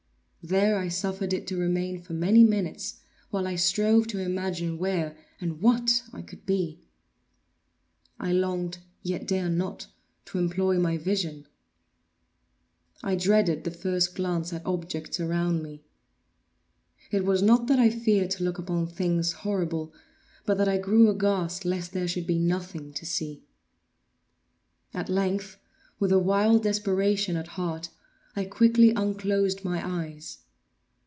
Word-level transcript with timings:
There 0.43 0.75
I 0.75 0.87
suffered 0.87 1.33
it 1.33 1.45
to 1.47 1.55
remain 1.55 2.01
for 2.01 2.13
many 2.13 2.43
minutes, 2.43 3.01
while 3.29 3.45
I 3.47 3.55
strove 3.55 4.07
to 4.07 4.17
imagine 4.17 4.79
where 4.79 5.15
and 5.39 5.61
what 5.61 6.01
I 6.13 6.23
could 6.23 6.47
be. 6.47 6.79
I 8.19 8.31
longed, 8.31 8.79
yet 9.03 9.27
dared 9.27 9.51
not 9.51 9.85
to 10.25 10.39
employ 10.39 10.79
my 10.79 10.97
vision. 10.97 11.45
I 13.03 13.15
dreaded 13.15 13.65
the 13.65 13.69
first 13.69 14.15
glance 14.15 14.51
at 14.51 14.65
objects 14.65 15.19
around 15.19 15.61
me. 15.61 15.83
It 17.11 17.23
was 17.23 17.43
not 17.43 17.67
that 17.67 17.77
I 17.77 17.91
feared 17.91 18.31
to 18.31 18.43
look 18.43 18.57
upon 18.57 18.87
things 18.87 19.33
horrible, 19.33 19.93
but 20.47 20.57
that 20.57 20.67
I 20.67 20.79
grew 20.79 21.07
aghast 21.09 21.65
lest 21.65 21.93
there 21.93 22.07
should 22.07 22.25
be 22.25 22.39
nothing 22.39 22.93
to 22.93 23.05
see. 23.05 23.43
At 24.91 25.07
length, 25.07 25.57
with 25.99 26.11
a 26.11 26.17
wild 26.17 26.63
desperation 26.63 27.35
at 27.37 27.49
heart, 27.49 27.89
I 28.33 28.45
quickly 28.45 28.91
unclosed 28.91 29.65
my 29.65 29.85
eyes. 29.85 30.37